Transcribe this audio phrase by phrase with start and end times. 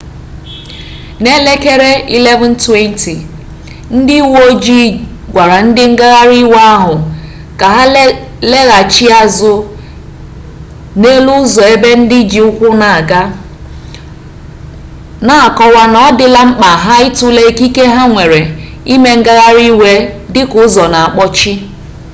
[1.21, 3.13] n'elekere 11:20
[3.97, 4.91] ndị uwe ojii
[5.31, 6.95] gwara ndị ngagharị iwe ahụ
[7.59, 7.83] ka ha
[8.51, 9.53] laghachi azụ
[10.99, 13.21] n'elu ụzọ ebe ndị ji ụkwụ na-aga
[15.25, 18.41] na-akọwa na ọ dịla mkpa ha ịtụle ikike ha nwere
[18.93, 19.91] ime ngagharị iwe
[20.33, 21.53] dịka ụzọ na-akpọchi